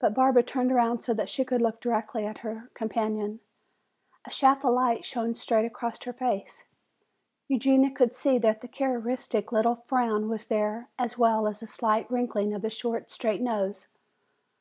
[0.00, 3.38] But Barbara turned around so that she could look directly at her companion.
[4.24, 6.64] A shaft of light shone straight across her face.
[7.46, 12.10] Eugenia could see that the characteristic little frown was there as well as the slight
[12.10, 13.86] wrinkling of the short, straight nose.